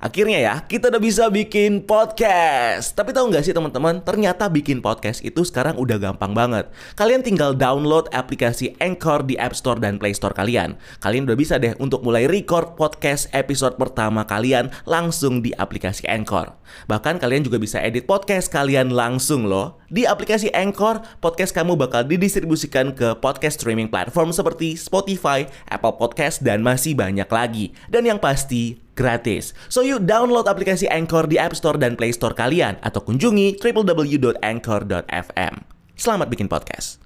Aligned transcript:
Akhirnya 0.00 0.40
ya, 0.40 0.54
kita 0.64 0.88
udah 0.88 0.96
bisa 0.96 1.28
bikin 1.28 1.84
podcast. 1.84 2.96
Tapi 2.96 3.12
tahu 3.12 3.28
nggak 3.28 3.44
sih 3.44 3.52
teman-teman, 3.52 4.00
ternyata 4.00 4.48
bikin 4.48 4.80
podcast 4.80 5.20
itu 5.20 5.44
sekarang 5.44 5.76
udah 5.76 6.00
gampang 6.00 6.32
banget. 6.32 6.72
Kalian 6.96 7.20
tinggal 7.20 7.52
download 7.52 8.08
aplikasi 8.16 8.72
Anchor 8.80 9.28
di 9.28 9.36
App 9.36 9.52
Store 9.52 9.76
dan 9.76 10.00
Play 10.00 10.16
Store 10.16 10.32
kalian. 10.32 10.80
Kalian 11.04 11.28
udah 11.28 11.36
bisa 11.36 11.60
deh 11.60 11.76
untuk 11.76 12.00
mulai 12.00 12.24
record 12.24 12.80
podcast 12.80 13.28
episode 13.36 13.76
pertama 13.76 14.24
kalian 14.24 14.72
langsung 14.88 15.44
di 15.44 15.52
aplikasi 15.52 16.08
Anchor. 16.08 16.56
Bahkan 16.88 17.20
kalian 17.20 17.44
juga 17.44 17.60
bisa 17.60 17.76
edit 17.84 18.08
podcast 18.08 18.48
kalian 18.48 18.96
langsung 18.96 19.52
loh. 19.52 19.84
Di 19.92 20.08
aplikasi 20.08 20.48
Anchor, 20.56 21.04
podcast 21.20 21.52
kamu 21.52 21.76
bakal 21.76 22.08
didistribusikan 22.08 22.96
ke 22.96 23.20
podcast 23.20 23.60
streaming 23.60 23.92
platform 23.92 24.32
seperti 24.32 24.80
Spotify, 24.80 25.44
Apple 25.68 26.00
Podcast, 26.00 26.40
dan 26.40 26.64
masih 26.64 26.96
banyak 26.96 27.28
lagi. 27.28 27.76
Dan 27.90 28.08
yang 28.08 28.22
pasti, 28.22 28.80
gratis. 28.94 29.56
So 29.68 29.82
you 29.82 29.98
download 30.02 30.46
aplikasi 30.50 30.90
Anchor 30.90 31.26
di 31.26 31.38
App 31.38 31.54
Store 31.54 31.76
dan 31.78 31.94
Play 31.98 32.14
Store 32.14 32.34
kalian 32.34 32.78
atau 32.82 33.02
kunjungi 33.02 33.60
www.anchor.fm. 33.62 35.54
Selamat 35.98 36.26
bikin 36.32 36.48
podcast. 36.48 37.00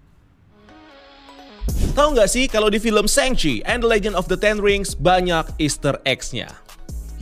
Tahu 1.95 2.19
nggak 2.19 2.29
sih 2.29 2.45
kalau 2.51 2.69
di 2.69 2.77
film 2.83 3.09
Shang-Chi 3.09 3.65
and 3.65 3.81
the 3.81 3.89
Legend 3.89 4.19
of 4.19 4.29
the 4.29 4.37
Ten 4.37 4.61
Rings 4.61 4.93
banyak 4.93 5.47
Easter 5.57 5.97
eggs-nya? 6.05 6.51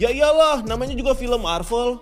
Ya 0.01 0.11
iyalah, 0.11 0.65
namanya 0.67 0.97
juga 0.97 1.15
film 1.15 1.45
Marvel. 1.45 2.01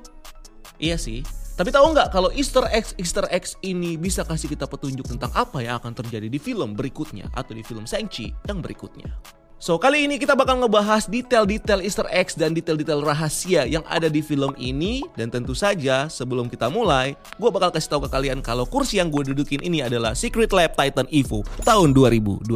Iya 0.81 0.97
sih. 0.97 1.21
Tapi 1.61 1.69
tahu 1.69 1.93
nggak 1.93 2.09
kalau 2.09 2.33
Easter 2.33 2.65
eggs 2.73 2.97
Easter 2.97 3.29
eggs 3.29 3.53
ini 3.61 4.01
bisa 4.01 4.25
kasih 4.25 4.49
kita 4.49 4.65
petunjuk 4.65 5.05
tentang 5.05 5.29
apa 5.37 5.61
yang 5.61 5.77
akan 5.77 5.93
terjadi 5.93 6.33
di 6.33 6.41
film 6.41 6.73
berikutnya 6.73 7.29
atau 7.37 7.53
di 7.53 7.61
film 7.61 7.85
Shang-Chi 7.85 8.33
yang 8.49 8.65
berikutnya. 8.65 9.13
So, 9.61 9.77
kali 9.77 10.09
ini 10.09 10.17
kita 10.17 10.33
bakal 10.33 10.57
ngebahas 10.57 11.05
detail-detail 11.05 11.85
easter 11.85 12.09
eggs 12.09 12.33
dan 12.33 12.57
detail-detail 12.57 13.05
rahasia 13.05 13.69
yang 13.69 13.85
ada 13.93 14.09
di 14.09 14.25
film 14.25 14.57
ini. 14.57 15.05
Dan 15.13 15.29
tentu 15.29 15.53
saja, 15.53 16.09
sebelum 16.09 16.49
kita 16.49 16.73
mulai, 16.73 17.13
gue 17.37 17.51
bakal 17.53 17.69
kasih 17.69 17.93
tahu 17.93 18.09
ke 18.09 18.17
kalian 18.17 18.41
kalau 18.41 18.65
kursi 18.65 18.97
yang 18.97 19.13
gue 19.13 19.21
dudukin 19.21 19.61
ini 19.61 19.85
adalah 19.85 20.17
Secret 20.17 20.57
Lab 20.57 20.73
Titan 20.81 21.05
Evo 21.13 21.45
tahun 21.61 21.93
2022. 21.93 22.49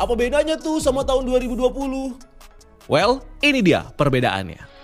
Apa 0.00 0.12
bedanya 0.16 0.56
tuh 0.56 0.80
sama 0.80 1.04
tahun 1.04 1.28
2020? 1.28 1.68
Well, 2.88 3.20
ini 3.44 3.60
dia 3.60 3.84
perbedaannya. 3.84 4.75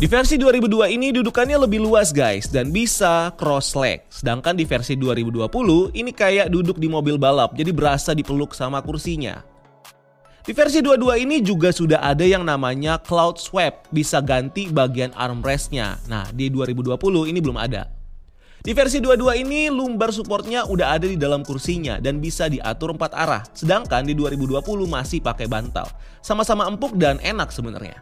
Di 0.00 0.08
versi 0.08 0.40
2002 0.40 0.96
ini 0.96 1.12
dudukannya 1.12 1.60
lebih 1.60 1.84
luas 1.84 2.08
guys 2.08 2.48
dan 2.48 2.72
bisa 2.72 3.36
cross 3.36 3.76
leg. 3.76 4.00
Sedangkan 4.08 4.56
di 4.56 4.64
versi 4.64 4.96
2020 4.96 5.92
ini 5.92 6.08
kayak 6.16 6.48
duduk 6.48 6.80
di 6.80 6.88
mobil 6.88 7.20
balap 7.20 7.52
jadi 7.52 7.68
berasa 7.68 8.16
dipeluk 8.16 8.56
sama 8.56 8.80
kursinya. 8.80 9.44
Di 10.40 10.56
versi 10.56 10.80
22 10.80 11.20
ini 11.20 11.44
juga 11.44 11.68
sudah 11.68 12.00
ada 12.00 12.24
yang 12.24 12.48
namanya 12.48 12.96
cloud 12.96 13.36
swap, 13.36 13.92
bisa 13.92 14.24
ganti 14.24 14.72
bagian 14.72 15.12
armrestnya. 15.12 16.00
Nah, 16.08 16.32
di 16.32 16.48
2020 16.48 16.96
ini 17.28 17.36
belum 17.44 17.60
ada. 17.60 17.84
Di 18.64 18.72
versi 18.72 19.04
22 19.04 19.36
ini 19.36 19.68
lumbar 19.68 20.16
supportnya 20.16 20.64
udah 20.64 20.96
ada 20.96 21.04
di 21.12 21.20
dalam 21.20 21.44
kursinya 21.44 22.00
dan 22.00 22.24
bisa 22.24 22.48
diatur 22.48 22.96
empat 22.96 23.12
arah. 23.12 23.44
Sedangkan 23.52 24.08
di 24.08 24.16
2020 24.16 24.64
masih 24.88 25.20
pakai 25.20 25.44
bantal. 25.44 25.92
Sama-sama 26.24 26.64
empuk 26.72 26.96
dan 26.96 27.20
enak 27.20 27.52
sebenarnya. 27.52 28.00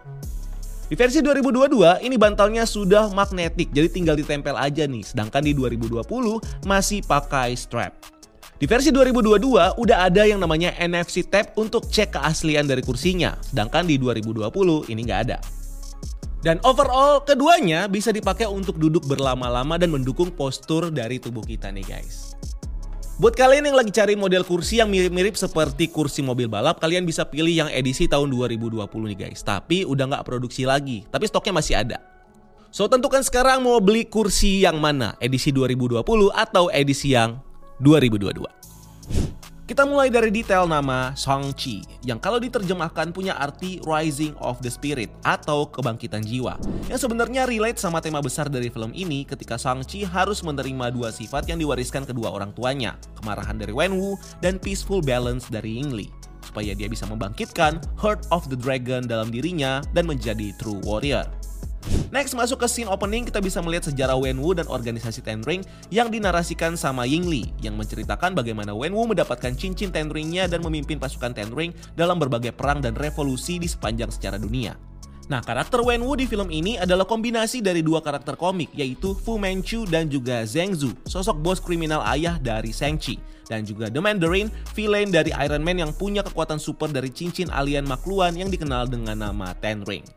Di 0.88 0.96
versi 0.96 1.20
2022 1.20 2.00
ini 2.00 2.16
bantalnya 2.16 2.64
sudah 2.64 3.12
magnetik 3.12 3.68
jadi 3.76 3.92
tinggal 3.92 4.16
ditempel 4.16 4.56
aja 4.56 4.88
nih. 4.88 5.04
Sedangkan 5.04 5.44
di 5.44 5.52
2020 5.52 6.00
masih 6.64 7.04
pakai 7.04 7.52
strap. 7.60 7.92
Di 8.56 8.64
versi 8.64 8.88
2022 8.88 9.76
udah 9.76 9.98
ada 10.08 10.24
yang 10.24 10.40
namanya 10.40 10.72
NFC 10.80 11.28
tap 11.28 11.52
untuk 11.60 11.92
cek 11.92 12.16
keaslian 12.16 12.64
dari 12.64 12.80
kursinya. 12.80 13.36
Sedangkan 13.44 13.84
di 13.84 14.00
2020 14.00 14.88
ini 14.88 15.00
nggak 15.04 15.20
ada. 15.28 15.38
Dan 16.40 16.56
overall 16.64 17.20
keduanya 17.20 17.84
bisa 17.84 18.08
dipakai 18.08 18.48
untuk 18.48 18.80
duduk 18.80 19.04
berlama-lama 19.04 19.76
dan 19.76 19.92
mendukung 19.92 20.32
postur 20.32 20.88
dari 20.88 21.20
tubuh 21.20 21.44
kita 21.44 21.68
nih 21.68 21.84
guys. 21.84 22.32
Buat 23.18 23.34
kalian 23.34 23.66
yang 23.66 23.74
lagi 23.74 23.90
cari 23.90 24.14
model 24.14 24.46
kursi 24.46 24.78
yang 24.78 24.86
mirip-mirip 24.94 25.34
seperti 25.34 25.90
kursi 25.90 26.22
mobil 26.22 26.46
balap, 26.46 26.78
kalian 26.78 27.02
bisa 27.02 27.26
pilih 27.26 27.50
yang 27.50 27.66
edisi 27.66 28.06
tahun 28.06 28.30
2020 28.30 28.78
nih 28.86 29.18
guys. 29.18 29.42
Tapi 29.42 29.82
udah 29.82 30.06
nggak 30.06 30.22
produksi 30.22 30.62
lagi, 30.62 31.02
tapi 31.10 31.26
stoknya 31.26 31.58
masih 31.58 31.74
ada. 31.82 31.98
So 32.70 32.86
tentukan 32.86 33.26
sekarang 33.26 33.66
mau 33.66 33.82
beli 33.82 34.06
kursi 34.06 34.62
yang 34.62 34.78
mana, 34.78 35.18
edisi 35.18 35.50
2020 35.50 35.98
atau 36.30 36.70
edisi 36.70 37.10
yang 37.10 37.42
2022. 37.82 38.38
Kita 39.68 39.84
mulai 39.84 40.08
dari 40.08 40.32
detail 40.32 40.64
nama 40.64 41.12
Shang-Chi 41.12 42.00
yang 42.08 42.16
kalau 42.16 42.40
diterjemahkan 42.40 43.12
punya 43.12 43.36
arti 43.36 43.84
Rising 43.84 44.32
of 44.40 44.64
the 44.64 44.72
Spirit 44.72 45.12
atau 45.28 45.68
kebangkitan 45.68 46.24
jiwa. 46.24 46.56
Yang 46.88 47.04
sebenarnya 47.04 47.44
relate 47.44 47.76
sama 47.76 48.00
tema 48.00 48.24
besar 48.24 48.48
dari 48.48 48.72
film 48.72 48.96
ini 48.96 49.28
ketika 49.28 49.60
Shang-Chi 49.60 50.08
harus 50.08 50.40
menerima 50.40 50.88
dua 50.88 51.12
sifat 51.12 51.52
yang 51.52 51.60
diwariskan 51.60 52.08
kedua 52.08 52.32
orang 52.32 52.56
tuanya, 52.56 52.96
kemarahan 53.20 53.60
dari 53.60 53.76
Wenwu 53.76 54.16
dan 54.40 54.56
peaceful 54.56 55.04
balance 55.04 55.52
dari 55.52 55.76
Yingli 55.76 56.08
supaya 56.40 56.72
dia 56.72 56.88
bisa 56.88 57.04
membangkitkan 57.04 57.76
Heart 58.00 58.32
of 58.32 58.48
the 58.48 58.56
Dragon 58.56 59.04
dalam 59.04 59.28
dirinya 59.28 59.84
dan 59.92 60.08
menjadi 60.08 60.56
true 60.56 60.80
warrior. 60.80 61.28
Next 62.08 62.32
masuk 62.32 62.64
ke 62.64 62.68
scene 62.68 62.88
opening 62.88 63.28
kita 63.28 63.38
bisa 63.44 63.60
melihat 63.60 63.92
sejarah 63.92 64.16
Wenwu 64.16 64.56
dan 64.56 64.64
organisasi 64.64 65.20
Ten 65.20 65.44
Ring 65.44 65.60
yang 65.92 66.08
dinarasikan 66.08 66.72
sama 66.72 67.04
Yingli 67.04 67.52
yang 67.60 67.76
menceritakan 67.76 68.32
bagaimana 68.32 68.72
Wenwu 68.72 69.04
mendapatkan 69.12 69.52
cincin 69.52 69.92
Ten 69.92 70.08
Ringnya 70.08 70.48
dan 70.48 70.64
memimpin 70.64 70.96
pasukan 70.96 71.36
Ten 71.36 71.52
Ring 71.52 71.76
dalam 71.92 72.16
berbagai 72.16 72.56
perang 72.56 72.80
dan 72.80 72.96
revolusi 72.96 73.60
di 73.60 73.68
sepanjang 73.68 74.08
sejarah 74.08 74.40
dunia. 74.40 74.72
Nah, 75.28 75.44
karakter 75.44 75.84
Wenwu 75.84 76.16
di 76.16 76.24
film 76.24 76.48
ini 76.48 76.80
adalah 76.80 77.04
kombinasi 77.04 77.60
dari 77.60 77.84
dua 77.84 78.00
karakter 78.00 78.32
komik, 78.32 78.72
yaitu 78.72 79.12
Fu 79.12 79.36
Manchu 79.36 79.84
dan 79.84 80.08
juga 80.08 80.40
Zheng 80.48 80.72
Zu, 80.72 80.96
sosok 81.04 81.44
bos 81.44 81.60
kriminal 81.60 82.00
ayah 82.08 82.40
dari 82.40 82.72
Shang-Chi, 82.72 83.44
dan 83.44 83.68
juga 83.68 83.92
The 83.92 84.00
Mandarin, 84.00 84.48
villain 84.72 85.12
dari 85.12 85.28
Iron 85.36 85.60
Man 85.60 85.84
yang 85.84 85.92
punya 85.92 86.24
kekuatan 86.24 86.56
super 86.56 86.88
dari 86.88 87.12
cincin 87.12 87.52
alien 87.52 87.84
makluan 87.84 88.40
yang 88.40 88.48
dikenal 88.48 88.88
dengan 88.88 89.20
nama 89.20 89.52
Ten 89.60 89.84
Ring. 89.84 90.08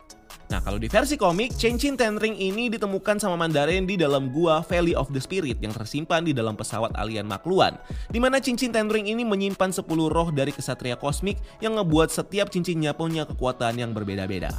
Nah, 0.52 0.60
kalau 0.60 0.76
di 0.76 0.84
versi 0.84 1.16
komik, 1.16 1.56
cincin 1.56 1.96
Ten 1.96 2.20
ini 2.20 2.68
ditemukan 2.68 3.16
sama 3.16 3.40
Mandarin 3.40 3.88
di 3.88 3.96
dalam 3.96 4.28
gua 4.28 4.60
Valley 4.60 4.92
of 4.92 5.08
the 5.08 5.16
Spirit 5.16 5.56
yang 5.64 5.72
tersimpan 5.72 6.28
di 6.28 6.36
dalam 6.36 6.60
pesawat 6.60 6.92
alien 6.92 7.24
makluan. 7.24 7.80
Di 8.12 8.20
mana 8.20 8.36
cincin 8.36 8.68
Ten 8.68 8.84
ini 8.92 9.24
menyimpan 9.24 9.72
10 9.72 9.88
roh 10.12 10.28
dari 10.28 10.52
kesatria 10.52 11.00
kosmik 11.00 11.40
yang 11.64 11.80
ngebuat 11.80 12.12
setiap 12.12 12.52
cincinnya 12.52 12.92
punya 12.92 13.24
kekuatan 13.24 13.80
yang 13.80 13.96
berbeda-beda. 13.96 14.52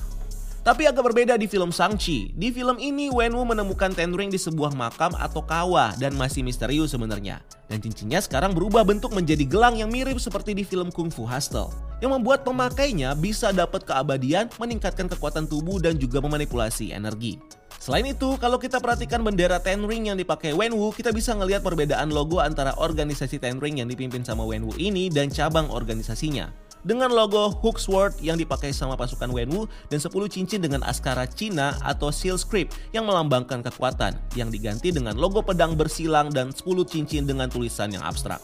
Tapi 0.63 0.87
agak 0.87 1.11
berbeda 1.11 1.35
di 1.35 1.43
film 1.43 1.75
Shang-Chi. 1.75 2.39
Di 2.39 2.47
film 2.55 2.79
ini 2.79 3.11
Wenwu 3.11 3.43
menemukan 3.43 3.91
Ten 3.91 4.15
Ring 4.15 4.31
di 4.31 4.39
sebuah 4.39 4.71
makam 4.71 5.11
atau 5.19 5.43
kawah 5.43 5.91
dan 5.99 6.15
masih 6.15 6.39
misterius 6.39 6.95
sebenarnya. 6.95 7.43
Dan 7.67 7.83
cincinnya 7.83 8.23
sekarang 8.23 8.55
berubah 8.55 8.87
bentuk 8.87 9.11
menjadi 9.11 9.43
gelang 9.43 9.75
yang 9.75 9.91
mirip 9.91 10.15
seperti 10.23 10.55
di 10.55 10.63
film 10.63 10.87
Kung 10.87 11.11
Fu 11.11 11.27
Hustle. 11.27 11.67
Yang 11.99 12.15
membuat 12.15 12.47
pemakainya 12.47 13.11
bisa 13.11 13.51
dapat 13.51 13.83
keabadian, 13.83 14.47
meningkatkan 14.55 15.11
kekuatan 15.11 15.51
tubuh 15.51 15.83
dan 15.83 15.99
juga 15.99 16.23
memanipulasi 16.23 16.95
energi. 16.95 17.43
Selain 17.83 18.07
itu, 18.07 18.39
kalau 18.39 18.55
kita 18.55 18.79
perhatikan 18.79 19.19
bendera 19.19 19.59
Ten 19.59 19.83
Ring 19.83 20.07
yang 20.07 20.15
dipakai 20.15 20.55
Wenwu, 20.55 20.95
kita 20.95 21.11
bisa 21.11 21.35
ngelihat 21.35 21.59
perbedaan 21.59 22.07
logo 22.07 22.39
antara 22.39 22.71
organisasi 22.79 23.35
Ten 23.35 23.59
Ring 23.59 23.83
yang 23.83 23.91
dipimpin 23.91 24.23
sama 24.23 24.47
Wenwu 24.47 24.71
ini 24.79 25.11
dan 25.11 25.27
cabang 25.27 25.67
organisasinya 25.67 26.63
dengan 26.83 27.09
logo 27.09 27.49
hook 27.63 27.79
sword 27.79 28.19
yang 28.19 28.35
dipakai 28.35 28.75
sama 28.75 28.99
pasukan 28.99 29.31
Wenwu 29.31 29.65
dan 29.87 29.99
10 30.03 30.11
cincin 30.27 30.59
dengan 30.59 30.83
askara 30.83 31.23
Cina 31.25 31.79
atau 31.81 32.11
seal 32.11 32.35
script 32.35 32.75
yang 32.91 33.07
melambangkan 33.07 33.63
kekuatan 33.63 34.19
yang 34.35 34.51
diganti 34.51 34.91
dengan 34.91 35.15
logo 35.15 35.39
pedang 35.41 35.73
bersilang 35.79 36.29
dan 36.29 36.51
10 36.51 36.63
cincin 36.85 37.23
dengan 37.23 37.47
tulisan 37.47 37.89
yang 37.89 38.03
abstrak. 38.03 38.43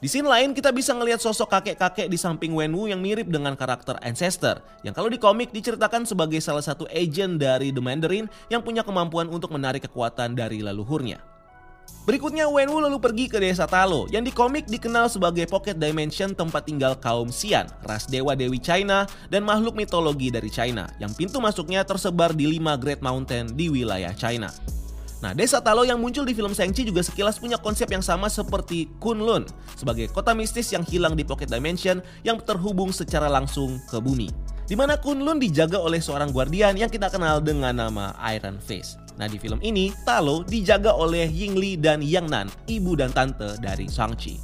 Di 0.00 0.08
scene 0.08 0.24
lain 0.24 0.56
kita 0.56 0.72
bisa 0.72 0.96
ngelihat 0.96 1.20
sosok 1.20 1.52
kakek-kakek 1.52 2.08
di 2.08 2.16
samping 2.16 2.56
Wenwu 2.56 2.88
yang 2.88 3.04
mirip 3.04 3.28
dengan 3.28 3.52
karakter 3.52 4.00
Ancestor 4.00 4.64
yang 4.80 4.96
kalau 4.96 5.12
di 5.12 5.20
komik 5.20 5.52
diceritakan 5.52 6.08
sebagai 6.08 6.40
salah 6.40 6.64
satu 6.64 6.88
agent 6.88 7.36
dari 7.36 7.68
The 7.68 7.84
Mandarin 7.84 8.26
yang 8.48 8.64
punya 8.64 8.80
kemampuan 8.80 9.28
untuk 9.28 9.52
menarik 9.52 9.84
kekuatan 9.84 10.32
dari 10.32 10.64
leluhurnya. 10.64 11.39
Berikutnya 12.08 12.48
Wenwu 12.48 12.80
lalu 12.80 12.96
pergi 12.96 13.28
ke 13.28 13.36
desa 13.36 13.68
Talo 13.68 14.08
yang 14.08 14.24
di 14.24 14.32
komik 14.32 14.64
dikenal 14.64 15.12
sebagai 15.12 15.44
Pocket 15.44 15.76
Dimension 15.76 16.32
tempat 16.32 16.64
tinggal 16.64 16.96
kaum 16.96 17.28
Xian, 17.28 17.68
ras 17.84 18.08
dewa-dewi 18.08 18.56
China 18.56 19.04
dan 19.28 19.44
makhluk 19.44 19.76
mitologi 19.76 20.32
dari 20.32 20.48
China 20.48 20.88
yang 20.96 21.12
pintu 21.12 21.44
masuknya 21.44 21.84
tersebar 21.84 22.32
di 22.32 22.48
lima 22.48 22.80
Great 22.80 23.04
Mountain 23.04 23.52
di 23.52 23.68
wilayah 23.68 24.16
China. 24.16 24.48
Nah, 25.20 25.36
desa 25.36 25.60
Talo 25.60 25.84
yang 25.84 26.00
muncul 26.00 26.24
di 26.24 26.32
film 26.32 26.56
Shang-Chi 26.56 26.88
juga 26.88 27.04
sekilas 27.04 27.36
punya 27.36 27.60
konsep 27.60 27.84
yang 27.92 28.00
sama 28.00 28.32
seperti 28.32 28.88
Kunlun 28.96 29.44
sebagai 29.76 30.08
kota 30.08 30.32
mistis 30.32 30.72
yang 30.72 30.80
hilang 30.80 31.12
di 31.12 31.28
Pocket 31.28 31.52
Dimension 31.52 32.00
yang 32.24 32.40
terhubung 32.40 32.96
secara 32.96 33.28
langsung 33.28 33.76
ke 33.92 34.00
bumi. 34.00 34.32
Di 34.64 34.72
mana 34.72 34.96
Kunlun 34.96 35.36
dijaga 35.36 35.76
oleh 35.76 36.00
seorang 36.00 36.32
guardian 36.32 36.72
yang 36.80 36.88
kita 36.88 37.12
kenal 37.12 37.44
dengan 37.44 37.76
nama 37.76 38.16
Iron 38.32 38.56
Fist. 38.56 39.09
Nah 39.20 39.28
di 39.28 39.36
film 39.36 39.60
ini, 39.60 39.92
Talo 40.08 40.40
dijaga 40.40 40.96
oleh 40.96 41.28
Yingli 41.28 41.76
dan 41.76 42.00
Yang 42.00 42.26
Nan, 42.32 42.46
ibu 42.64 42.96
dan 42.96 43.12
tante 43.12 43.60
dari 43.60 43.84
Shang-Chi. 43.84 44.40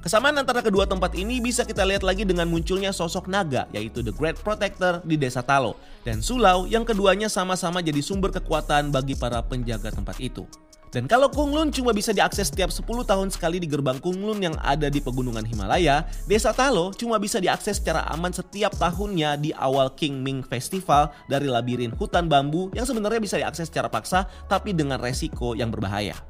Kesamaan 0.00 0.38
antara 0.40 0.64
kedua 0.64 0.88
tempat 0.88 1.12
ini 1.18 1.42
bisa 1.44 1.66
kita 1.66 1.84
lihat 1.84 2.06
lagi 2.06 2.24
dengan 2.24 2.48
munculnya 2.48 2.94
sosok 2.94 3.28
naga 3.28 3.68
yaitu 3.74 4.00
The 4.00 4.14
Great 4.14 4.38
Protector 4.40 5.02
di 5.02 5.18
desa 5.18 5.42
Talo 5.42 5.76
dan 6.06 6.22
Sulau 6.22 6.64
yang 6.64 6.86
keduanya 6.86 7.26
sama-sama 7.26 7.82
jadi 7.82 7.98
sumber 7.98 8.32
kekuatan 8.32 8.94
bagi 8.94 9.18
para 9.18 9.42
penjaga 9.44 9.92
tempat 9.92 10.16
itu. 10.22 10.46
Dan 10.92 11.04
kalau 11.04 11.28
Kunlun 11.28 11.72
cuma 11.72 11.92
bisa 11.92 12.12
diakses 12.12 12.48
setiap 12.52 12.72
10 12.72 12.84
tahun 13.04 13.28
sekali 13.28 13.60
di 13.60 13.68
gerbang 13.68 13.96
Kunlun 14.00 14.40
yang 14.40 14.56
ada 14.60 14.88
di 14.88 15.00
pegunungan 15.00 15.44
Himalaya, 15.44 16.04
desa 16.24 16.52
Talo 16.52 16.92
cuma 16.96 17.16
bisa 17.16 17.40
diakses 17.40 17.80
secara 17.80 18.04
aman 18.12 18.32
setiap 18.32 18.76
tahunnya 18.76 19.40
di 19.40 19.50
awal 19.56 19.92
King 19.96 20.20
Ming 20.20 20.40
Festival 20.44 21.12
dari 21.28 21.48
labirin 21.48 21.92
hutan 21.96 22.28
bambu 22.28 22.68
yang 22.76 22.84
sebenarnya 22.84 23.20
bisa 23.20 23.36
diakses 23.40 23.72
secara 23.72 23.88
paksa 23.88 24.28
tapi 24.48 24.76
dengan 24.76 25.00
resiko 25.00 25.56
yang 25.56 25.72
berbahaya. 25.72 26.27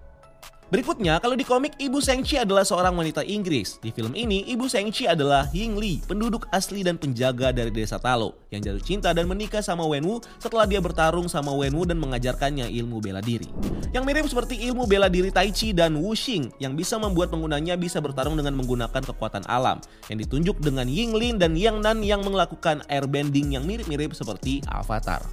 Berikutnya, 0.69 1.17
kalau 1.17 1.33
di 1.33 1.49
komik 1.49 1.81
Ibu 1.81 1.97
Shang-Chi 1.97 2.45
adalah 2.45 2.61
seorang 2.61 2.93
wanita 2.93 3.25
Inggris. 3.25 3.81
Di 3.81 3.89
film 3.89 4.13
ini, 4.13 4.45
Ibu 4.53 4.69
Shang-Chi 4.69 5.09
adalah 5.09 5.49
Ying 5.49 5.81
Li, 5.81 6.05
penduduk 6.05 6.45
asli 6.53 6.85
dan 6.85 7.01
penjaga 7.01 7.57
dari 7.57 7.73
desa 7.73 7.97
Talo, 7.97 8.37
yang 8.53 8.61
jatuh 8.61 8.85
cinta 8.85 9.17
dan 9.17 9.25
menikah 9.25 9.65
sama 9.65 9.89
Wenwu 9.89 10.21
setelah 10.37 10.69
dia 10.69 10.77
bertarung 10.85 11.25
sama 11.25 11.57
Wenwu 11.57 11.89
dan 11.89 11.97
mengajarkannya 11.97 12.69
ilmu 12.69 13.01
bela 13.01 13.25
diri. 13.25 13.49
Yang 13.97 14.05
mirip 14.05 14.27
seperti 14.29 14.61
ilmu 14.69 14.85
bela 14.85 15.09
diri 15.09 15.33
Tai 15.33 15.49
Chi 15.49 15.73
dan 15.73 15.97
Wuxing, 15.97 16.61
yang 16.61 16.77
bisa 16.77 17.01
membuat 17.01 17.33
penggunanya 17.33 17.81
bisa 17.81 18.05
bertarung 18.05 18.37
dengan 18.37 18.53
menggunakan 18.61 19.01
kekuatan 19.01 19.49
alam, 19.49 19.81
yang 20.13 20.21
ditunjuk 20.21 20.61
dengan 20.61 20.85
Ying 20.85 21.17
Lin 21.17 21.41
dan 21.41 21.57
Yang 21.57 21.81
Nan 21.81 22.05
yang 22.05 22.21
melakukan 22.21 22.85
airbending 22.93 23.57
yang 23.57 23.65
mirip-mirip 23.65 24.13
seperti 24.13 24.61
Avatar. 24.69 25.25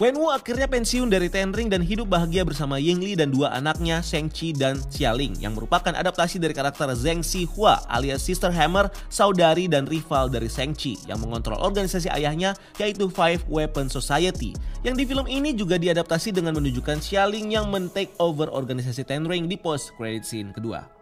Wenwu 0.00 0.32
akhirnya 0.32 0.64
pensiun 0.64 1.12
dari 1.12 1.28
Ten 1.28 1.52
Ring 1.52 1.68
dan 1.68 1.84
hidup 1.84 2.08
bahagia 2.08 2.40
bersama 2.40 2.80
Ying 2.80 3.04
Li 3.04 3.12
dan 3.12 3.28
dua 3.28 3.52
anaknya, 3.52 4.00
Shang-Chi 4.00 4.56
dan 4.56 4.80
Xialing 4.88 5.36
yang 5.44 5.52
merupakan 5.52 5.92
adaptasi 5.92 6.40
dari 6.40 6.56
karakter 6.56 6.88
Zheng 6.96 7.20
Xihua 7.20 7.84
alias 7.84 8.24
Sister 8.24 8.48
Hammer, 8.48 8.88
saudari 9.12 9.68
dan 9.68 9.84
rival 9.84 10.32
dari 10.32 10.48
Shang 10.48 10.72
Chi 10.72 10.96
yang 11.04 11.20
mengontrol 11.20 11.60
organisasi 11.60 12.08
ayahnya 12.16 12.56
yaitu 12.80 13.12
Five 13.12 13.44
Weapon 13.44 13.92
Society. 13.92 14.56
Yang 14.80 14.94
di 14.96 15.04
film 15.04 15.28
ini 15.28 15.52
juga 15.52 15.76
diadaptasi 15.76 16.32
dengan 16.32 16.56
menunjukkan 16.56 17.04
Xialing 17.04 17.52
yang 17.52 17.68
men-take 17.68 18.16
over 18.16 18.48
organisasi 18.48 19.04
Ten 19.04 19.28
Ring 19.28 19.52
di 19.52 19.60
post 19.60 19.92
credit 20.00 20.24
scene 20.24 20.56
kedua. 20.56 20.99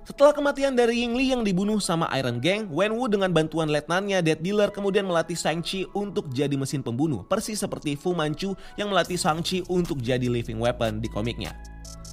Setelah 0.00 0.32
kematian 0.32 0.72
dari 0.72 1.04
Ying 1.04 1.12
Li 1.12 1.26
yang 1.28 1.44
dibunuh 1.44 1.76
sama 1.76 2.08
Iron 2.16 2.40
Gang, 2.40 2.72
Wenwu 2.72 3.04
dengan 3.06 3.28
bantuan 3.30 3.68
letnannya 3.68 4.24
Dead 4.24 4.40
Dealer 4.40 4.72
kemudian 4.72 5.04
melatih 5.04 5.36
Shang-Chi 5.36 5.92
untuk 5.92 6.32
jadi 6.32 6.56
mesin 6.56 6.80
pembunuh, 6.80 7.20
persis 7.28 7.60
seperti 7.60 8.00
Fu 8.00 8.16
Manchu 8.16 8.56
yang 8.80 8.88
melatih 8.88 9.20
Shang-Chi 9.20 9.68
untuk 9.68 10.00
jadi 10.00 10.24
living 10.26 10.56
weapon 10.56 11.04
di 11.04 11.08
komiknya. 11.12 11.52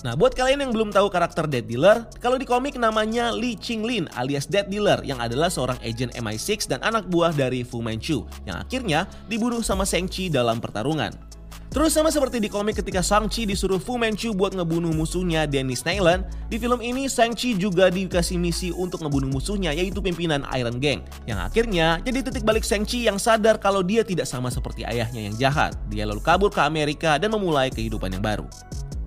Nah, 0.06 0.13
buat 0.13 0.38
kalian 0.38 0.62
yang 0.62 0.72
belum 0.75 0.94
tahu 0.94 1.10
karakter 1.10 1.50
Dead 1.50 1.66
Dealer, 1.66 2.06
kalau 2.22 2.38
di 2.38 2.45
komik 2.45 2.78
namanya 2.78 3.34
Li 3.34 3.57
Qinglin 3.57 4.06
alias 4.13 4.45
Dead 4.45 4.69
Dealer 4.69 5.01
yang 5.01 5.18
adalah 5.18 5.50
seorang 5.50 5.81
agen 5.81 6.13
MI6 6.13 6.69
dan 6.69 6.83
anak 6.86 7.10
buah 7.10 7.33
dari 7.33 7.66
Fu 7.66 7.81
Manchu 7.81 8.30
yang 8.45 8.62
akhirnya 8.62 9.10
dibunuh 9.25 9.66
sama 9.66 9.90
Shang-Chi 9.90 10.30
dalam 10.30 10.62
pertarungan. 10.62 11.27
Terus 11.68 11.92
sama 11.92 12.08
seperti 12.08 12.40
di 12.40 12.48
komik 12.48 12.80
ketika 12.80 13.04
Shang-Chi 13.04 13.44
disuruh 13.44 13.78
Fu 13.78 14.00
Manchu 14.00 14.31
buat 14.31 14.56
ngebunuh 14.56 14.96
musuhnya 14.96 15.44
Dennis 15.44 15.84
Nayland, 15.84 16.24
di 16.48 16.56
film 16.56 16.80
ini 16.80 17.12
Shang-Chi 17.12 17.60
juga 17.60 17.92
dikasih 17.92 18.40
misi 18.40 18.72
untuk 18.72 19.04
ngebunuh 19.04 19.28
musuhnya 19.28 19.75
yaitu 19.75 20.00
pimpinan 20.00 20.48
Iron 20.56 20.80
Gang. 20.80 21.04
Yang 21.28 21.40
akhirnya 21.44 22.00
jadi 22.08 22.24
titik 22.24 22.48
balik 22.48 22.64
Shang-Chi 22.64 23.12
yang 23.12 23.19
sadar 23.19 23.60
kalau 23.60 23.84
dia 23.84 24.08
tidak 24.08 24.31
sama 24.31 24.48
seperti 24.48 24.88
ayahnya 24.88 25.28
yang 25.28 25.36
jahat. 25.36 25.75
Dia 25.92 26.08
lalu 26.08 26.24
kabur 26.24 26.48
ke 26.48 26.64
Amerika 26.64 27.19
dan 27.19 27.36
memulai 27.36 27.68
kehidupan 27.68 28.16
yang 28.16 28.24
baru. 28.24 28.48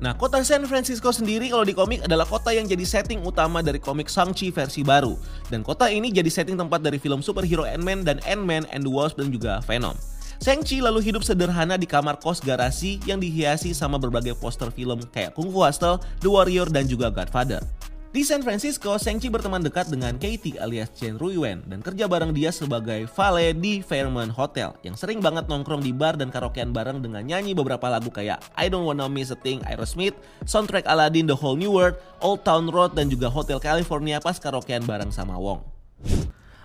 Nah, 0.01 0.17
kota 0.17 0.41
San 0.41 0.65
Francisco 0.65 1.12
sendiri 1.12 1.53
kalau 1.53 1.65
di 1.65 1.77
komik 1.77 2.01
adalah 2.09 2.25
kota 2.25 2.57
yang 2.57 2.65
jadi 2.65 2.85
setting 2.89 3.21
utama 3.21 3.61
dari 3.61 3.77
komik 3.77 4.09
Shang-Chi 4.09 4.49
versi 4.49 4.81
baru. 4.81 5.12
Dan 5.53 5.61
kota 5.61 5.89
ini 5.93 6.09
jadi 6.09 6.29
setting 6.29 6.57
tempat 6.57 6.81
dari 6.81 6.97
film 6.97 7.21
superhero 7.21 7.69
Ant-Man 7.69 8.09
dan 8.09 8.17
Ant-Man 8.25 8.65
and 8.73 8.85
the 8.85 8.93
Wasp 8.93 9.21
dan 9.21 9.29
juga 9.29 9.61
Venom. 9.69 9.93
Shang-Chi 10.41 10.81
lalu 10.81 11.05
hidup 11.05 11.21
sederhana 11.21 11.77
di 11.77 11.85
kamar 11.85 12.17
kos 12.17 12.41
garasi 12.41 12.97
yang 13.05 13.21
dihiasi 13.21 13.77
sama 13.77 14.01
berbagai 14.01 14.33
poster 14.41 14.73
film 14.73 14.97
kayak 15.13 15.37
Kung 15.37 15.53
Fu 15.53 15.61
Hustle, 15.61 16.01
The 16.25 16.33
Warrior, 16.33 16.73
dan 16.73 16.89
juga 16.89 17.13
Godfather. 17.13 17.61
Di 18.09 18.25
San 18.25 18.41
Francisco, 18.41 18.97
Shang-Chi 18.97 19.29
berteman 19.29 19.61
dekat 19.61 19.93
dengan 19.93 20.17
Katie 20.17 20.57
alias 20.57 20.97
Chen 20.97 21.21
Ruiwen 21.21 21.61
dan 21.69 21.85
kerja 21.85 22.09
bareng 22.09 22.33
dia 22.33 22.49
sebagai 22.57 23.05
valet 23.13 23.53
di 23.53 23.85
Fairmont 23.85 24.33
Hotel 24.33 24.73
yang 24.81 24.97
sering 24.97 25.21
banget 25.21 25.45
nongkrong 25.45 25.85
di 25.85 25.93
bar 25.93 26.17
dan 26.17 26.33
karaokean 26.33 26.73
bareng 26.73 27.05
dengan 27.05 27.21
nyanyi 27.21 27.53
beberapa 27.53 27.93
lagu 27.93 28.09
kayak 28.09 28.41
I 28.57 28.73
Don't 28.73 28.89
Wanna 28.89 29.13
Miss 29.13 29.29
a 29.29 29.37
Thing 29.37 29.61
Aerosmith, 29.69 30.17
soundtrack 30.49 30.89
Aladdin 30.89 31.29
The 31.29 31.37
Whole 31.37 31.61
New 31.61 31.77
World, 31.77 32.01
Old 32.25 32.49
Town 32.49 32.73
Road 32.73 32.97
dan 32.97 33.13
juga 33.13 33.29
Hotel 33.29 33.61
California 33.61 34.17
pas 34.25 34.41
karaokean 34.41 34.89
bareng 34.89 35.13
sama 35.13 35.37
Wong. 35.37 35.61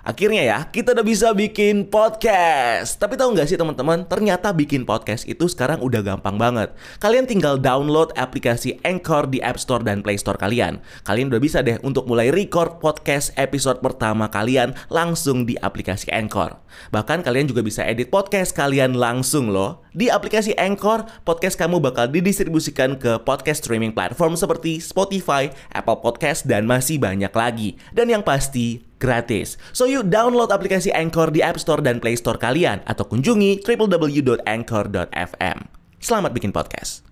Akhirnya 0.05 0.45
ya, 0.45 0.59
kita 0.69 0.93
udah 0.93 1.01
bisa 1.01 1.33
bikin 1.33 1.89
podcast. 1.89 3.01
Tapi 3.01 3.17
tahu 3.17 3.33
nggak 3.33 3.49
sih 3.49 3.57
teman-teman, 3.57 4.05
ternyata 4.05 4.53
bikin 4.53 4.85
podcast 4.85 5.25
itu 5.25 5.49
sekarang 5.49 5.81
udah 5.81 6.05
gampang 6.05 6.37
banget. 6.37 6.77
Kalian 7.01 7.25
tinggal 7.25 7.57
download 7.57 8.13
aplikasi 8.13 8.77
Anchor 8.85 9.25
di 9.25 9.41
App 9.41 9.57
Store 9.57 9.81
dan 9.81 10.05
Play 10.05 10.21
Store 10.21 10.37
kalian. 10.37 10.77
Kalian 11.09 11.33
udah 11.33 11.41
bisa 11.41 11.65
deh 11.65 11.81
untuk 11.81 12.05
mulai 12.05 12.29
record 12.29 12.77
podcast 12.77 13.33
episode 13.33 13.81
pertama 13.81 14.29
kalian 14.29 14.77
langsung 14.93 15.49
di 15.49 15.57
aplikasi 15.57 16.13
Anchor. 16.13 16.53
Bahkan 16.93 17.25
kalian 17.25 17.49
juga 17.49 17.65
bisa 17.65 17.81
edit 17.81 18.13
podcast 18.13 18.53
kalian 18.53 18.93
langsung 18.93 19.49
loh. 19.49 19.81
Di 19.89 20.13
aplikasi 20.13 20.53
Anchor, 20.53 21.09
podcast 21.25 21.57
kamu 21.57 21.81
bakal 21.81 22.13
didistribusikan 22.13 23.01
ke 23.01 23.17
podcast 23.25 23.65
streaming 23.65 23.89
platform 23.89 24.37
seperti 24.37 24.77
Spotify, 24.77 25.49
Apple 25.73 25.97
Podcast, 25.97 26.45
dan 26.45 26.69
masih 26.69 27.01
banyak 27.01 27.33
lagi. 27.33 27.79
Dan 27.89 28.13
yang 28.13 28.21
pasti, 28.21 28.85
gratis. 29.05 29.61
So 29.69 29.85
yuk 29.85 30.09
download 30.09 30.49
aplikasi 30.49 30.89
Anchor 30.89 31.29
di 31.29 31.45
App 31.45 31.61
Store 31.61 31.85
dan 31.85 32.01
Play 32.01 32.17
Store 32.17 32.41
kalian 32.41 32.81
atau 32.89 33.05
kunjungi 33.05 33.61
www.anchor.fm. 33.61 35.57
Selamat 36.01 36.33
bikin 36.33 36.49
podcast. 36.49 37.05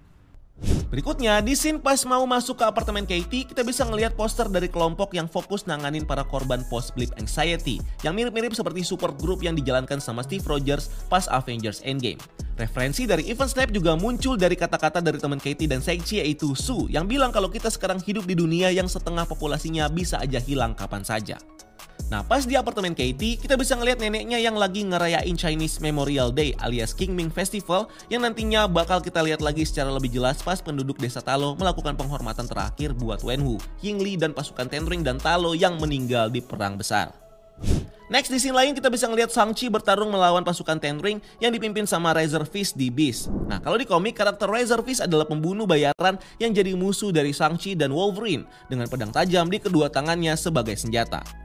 Berikutnya, 0.63 1.43
di 1.43 1.59
scene 1.59 1.81
pas 1.81 1.99
mau 2.07 2.23
masuk 2.23 2.61
ke 2.61 2.63
apartemen 2.63 3.03
Katie, 3.03 3.43
kita 3.43 3.65
bisa 3.67 3.83
ngelihat 3.83 4.15
poster 4.15 4.47
dari 4.47 4.71
kelompok 4.71 5.11
yang 5.11 5.27
fokus 5.27 5.67
nanganin 5.67 6.07
para 6.07 6.23
korban 6.23 6.63
post-blip 6.71 7.11
anxiety, 7.19 7.83
yang 8.05 8.15
mirip-mirip 8.15 8.55
seperti 8.55 8.85
support 8.85 9.17
group 9.19 9.43
yang 9.43 9.59
dijalankan 9.59 9.99
sama 9.99 10.23
Steve 10.23 10.45
Rogers 10.47 10.87
pas 11.11 11.27
Avengers 11.27 11.83
Endgame. 11.83 12.21
Referensi 12.55 13.03
dari 13.09 13.27
Event 13.27 13.49
Snap 13.49 13.73
juga 13.73 13.97
muncul 13.97 14.37
dari 14.37 14.53
kata-kata 14.53 15.01
dari 15.01 15.17
teman 15.17 15.41
Katie 15.41 15.67
dan 15.67 15.81
Shang-Chi 15.81 16.21
yaitu 16.21 16.53
Su, 16.53 16.85
yang 16.87 17.09
bilang 17.09 17.33
kalau 17.33 17.49
kita 17.49 17.67
sekarang 17.67 17.99
hidup 17.99 18.23
di 18.23 18.37
dunia 18.37 18.69
yang 18.69 18.85
setengah 18.85 19.25
populasinya 19.25 19.89
bisa 19.89 20.21
aja 20.21 20.37
hilang 20.37 20.77
kapan 20.77 21.01
saja. 21.01 21.41
Nah 22.13 22.21
pas 22.21 22.45
di 22.45 22.53
apartemen 22.53 22.93
Katie, 22.93 23.41
kita 23.41 23.57
bisa 23.57 23.73
ngeliat 23.73 23.97
neneknya 23.97 24.37
yang 24.37 24.53
lagi 24.53 24.85
ngerayain 24.85 25.33
Chinese 25.33 25.81
Memorial 25.81 26.29
Day 26.29 26.53
alias 26.61 26.93
King 26.93 27.17
Ming 27.17 27.33
Festival 27.33 27.89
yang 28.05 28.21
nantinya 28.21 28.69
bakal 28.69 29.01
kita 29.01 29.25
lihat 29.25 29.41
lagi 29.41 29.65
secara 29.65 29.89
lebih 29.89 30.13
jelas 30.13 30.37
pas 30.45 30.61
penduduk 30.61 31.01
desa 31.01 31.25
Talo 31.25 31.57
melakukan 31.57 31.97
penghormatan 31.97 32.45
terakhir 32.45 32.93
buat 32.93 33.25
Wenwu, 33.25 33.57
Yingli 33.81 34.13
dan 34.13 34.29
pasukan 34.29 34.69
Tenring 34.69 35.01
dan 35.01 35.17
Talo 35.17 35.57
yang 35.57 35.81
meninggal 35.81 36.29
di 36.29 36.43
perang 36.43 36.77
besar. 36.77 37.09
Next 38.13 38.29
di 38.29 38.37
scene 38.37 38.53
lain 38.53 38.77
kita 38.77 38.93
bisa 38.93 39.09
ngeliat 39.09 39.33
Shang-Chi 39.33 39.73
bertarung 39.73 40.13
melawan 40.13 40.45
pasukan 40.45 40.77
Ten 40.77 41.01
Ring 41.01 41.17
yang 41.41 41.49
dipimpin 41.49 41.89
sama 41.89 42.13
Razor 42.13 42.45
Fist 42.45 42.77
di 42.77 42.93
Beast. 42.93 43.31
Nah 43.49 43.57
kalau 43.57 43.73
di 43.73 43.89
komik 43.89 44.13
karakter 44.13 44.45
Razor 44.45 44.85
Fist 44.85 45.01
adalah 45.01 45.25
pembunuh 45.25 45.65
bayaran 45.65 46.21
yang 46.37 46.53
jadi 46.53 46.77
musuh 46.77 47.09
dari 47.09 47.33
Shang-Chi 47.33 47.73
dan 47.73 47.89
Wolverine 47.89 48.45
dengan 48.69 48.85
pedang 48.85 49.09
tajam 49.09 49.49
di 49.49 49.57
kedua 49.57 49.89
tangannya 49.89 50.37
sebagai 50.37 50.77
senjata. 50.77 51.42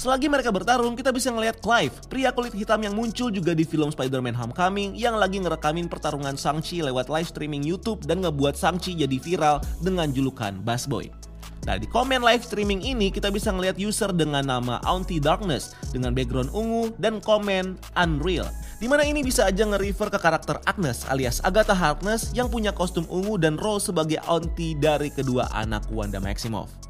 Selagi 0.00 0.32
mereka 0.32 0.48
bertarung, 0.48 0.96
kita 0.96 1.12
bisa 1.12 1.28
ngelihat 1.28 1.60
Clive, 1.60 1.92
pria 2.08 2.32
kulit 2.32 2.56
hitam 2.56 2.80
yang 2.80 2.96
muncul 2.96 3.28
juga 3.28 3.52
di 3.52 3.68
film 3.68 3.92
Spider-Man 3.92 4.32
Homecoming 4.32 4.96
yang 4.96 5.20
lagi 5.20 5.44
ngerekamin 5.44 5.92
pertarungan 5.92 6.40
Shang-Chi 6.40 6.80
lewat 6.80 7.12
live 7.12 7.28
streaming 7.28 7.60
YouTube 7.60 8.08
dan 8.08 8.24
ngebuat 8.24 8.56
Shang-Chi 8.56 8.96
jadi 8.96 9.20
viral 9.20 9.60
dengan 9.84 10.08
julukan 10.08 10.56
Bass 10.64 10.88
Boy. 10.88 11.12
Nah 11.68 11.76
di 11.76 11.84
komen 11.84 12.24
live 12.24 12.40
streaming 12.40 12.80
ini 12.80 13.12
kita 13.12 13.28
bisa 13.28 13.52
ngelihat 13.52 13.76
user 13.76 14.08
dengan 14.16 14.40
nama 14.48 14.80
Auntie 14.88 15.20
Darkness 15.20 15.76
dengan 15.92 16.16
background 16.16 16.48
ungu 16.56 16.96
dan 16.96 17.20
komen 17.20 17.76
Unreal. 17.92 18.48
Di 18.80 18.88
mana 18.88 19.04
ini 19.04 19.20
bisa 19.20 19.52
aja 19.52 19.68
nge-refer 19.68 20.08
ke 20.08 20.16
karakter 20.16 20.64
Agnes 20.64 21.04
alias 21.12 21.44
Agatha 21.44 21.76
Harkness 21.76 22.32
yang 22.32 22.48
punya 22.48 22.72
kostum 22.72 23.04
ungu 23.12 23.36
dan 23.36 23.60
role 23.60 23.76
sebagai 23.76 24.16
auntie 24.24 24.72
dari 24.80 25.12
kedua 25.12 25.52
anak 25.52 25.84
Wanda 25.92 26.16
Maximoff. 26.24 26.89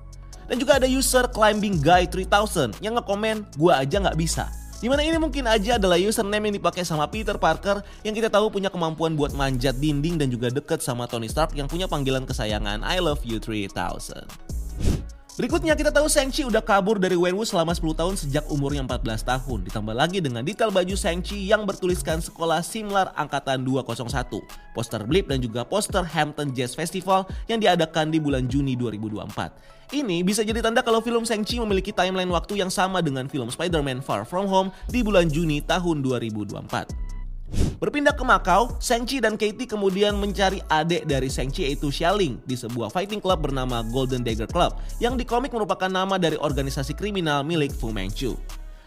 Dan 0.50 0.58
juga 0.58 0.82
ada 0.82 0.90
user 0.90 1.30
climbing 1.30 1.78
guy 1.78 2.10
3000 2.10 2.82
yang 2.82 2.98
ngekomen 2.98 3.46
gua 3.54 3.86
aja 3.86 4.02
nggak 4.02 4.18
bisa. 4.18 4.50
Di 4.82 4.90
mana 4.90 5.06
ini 5.06 5.14
mungkin 5.20 5.46
aja 5.46 5.78
adalah 5.78 5.94
username 5.94 6.50
yang 6.50 6.56
dipakai 6.58 6.82
sama 6.82 7.06
Peter 7.06 7.38
Parker 7.38 7.84
yang 8.02 8.16
kita 8.16 8.26
tahu 8.32 8.50
punya 8.50 8.66
kemampuan 8.66 9.14
buat 9.14 9.30
manjat 9.30 9.78
dinding 9.78 10.18
dan 10.18 10.26
juga 10.32 10.50
deket 10.50 10.82
sama 10.82 11.06
Tony 11.06 11.30
Stark 11.30 11.54
yang 11.54 11.70
punya 11.70 11.86
panggilan 11.86 12.26
kesayangan 12.26 12.82
I 12.82 12.98
love 12.98 13.22
you 13.22 13.38
3000. 13.38 14.59
Berikutnya 15.40 15.72
kita 15.72 15.88
tahu 15.88 16.04
Shang-Chi 16.04 16.44
udah 16.52 16.60
kabur 16.60 17.00
dari 17.00 17.16
Wenwu 17.16 17.48
selama 17.48 17.72
10 17.72 17.96
tahun 17.96 18.12
sejak 18.12 18.44
umurnya 18.52 18.84
14 18.84 19.24
tahun. 19.24 19.64
Ditambah 19.64 19.96
lagi 19.96 20.20
dengan 20.20 20.44
detail 20.44 20.68
baju 20.68 20.92
Shang-Chi 20.92 21.48
yang 21.48 21.64
bertuliskan 21.64 22.20
Sekolah 22.20 22.60
Simlar 22.60 23.08
Angkatan 23.16 23.64
201, 23.64 24.04
poster 24.76 25.00
Blip 25.08 25.32
dan 25.32 25.40
juga 25.40 25.64
poster 25.64 26.04
Hampton 26.04 26.52
Jazz 26.52 26.76
Festival 26.76 27.24
yang 27.48 27.56
diadakan 27.56 28.12
di 28.12 28.20
bulan 28.20 28.52
Juni 28.52 28.76
2024. 28.76 29.96
Ini 29.96 30.20
bisa 30.20 30.44
jadi 30.44 30.60
tanda 30.60 30.84
kalau 30.84 31.00
film 31.00 31.24
Shang-Chi 31.24 31.56
memiliki 31.56 31.88
timeline 31.88 32.28
waktu 32.28 32.60
yang 32.60 32.68
sama 32.68 33.00
dengan 33.00 33.24
film 33.24 33.48
Spider-Man 33.48 34.04
Far 34.04 34.28
From 34.28 34.44
Home 34.44 34.68
di 34.92 35.00
bulan 35.00 35.32
Juni 35.32 35.64
tahun 35.64 36.04
2024. 36.04 37.09
Berpindah 37.80 38.12
ke 38.12 38.24
Macau, 38.26 38.76
Shang-Chi 38.76 39.24
dan 39.24 39.40
Katie 39.40 39.64
kemudian 39.64 40.14
mencari 40.20 40.60
adik 40.68 41.08
dari 41.08 41.32
Shang-Chi 41.32 41.66
yaitu 41.66 41.88
Xialing 41.88 42.36
di 42.44 42.54
sebuah 42.54 42.92
fighting 42.92 43.18
club 43.18 43.48
bernama 43.48 43.80
Golden 43.88 44.20
Dagger 44.20 44.46
Club 44.46 44.76
yang 45.00 45.16
di 45.16 45.24
komik 45.24 45.50
merupakan 45.50 45.88
nama 45.88 46.20
dari 46.20 46.36
organisasi 46.36 46.92
kriminal 46.92 47.40
milik 47.40 47.72
Fu 47.72 47.88
Manchu. 47.88 48.36